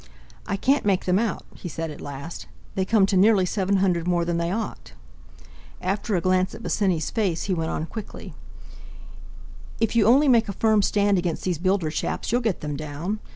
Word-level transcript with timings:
"I 0.47 0.57
can't 0.57 0.83
make 0.83 1.05
them 1.05 1.19
out," 1.19 1.45
he 1.53 1.69
said 1.69 1.91
at 1.91 2.01
last; 2.01 2.47
"they 2.73 2.85
come 2.85 3.05
to 3.05 3.15
nearly 3.15 3.45
seven 3.45 3.75
hundred 3.77 4.07
more 4.07 4.25
than 4.25 4.37
they 4.37 4.49
ought." 4.49 4.93
After 5.79 6.15
a 6.15 6.21
glance 6.21 6.55
at 6.55 6.63
Bosinney's 6.63 7.11
face 7.11 7.43
he 7.43 7.53
went 7.53 7.69
on 7.69 7.85
quickly: 7.85 8.33
"If 9.79 9.95
you 9.95 10.05
only 10.07 10.27
make 10.27 10.49
a 10.49 10.53
firm 10.53 10.81
stand 10.81 11.19
against 11.19 11.43
these 11.43 11.59
builder 11.59 11.91
chaps 11.91 12.31
you'll 12.31 12.41
get 12.41 12.61
them 12.61 12.75
down. 12.75 13.19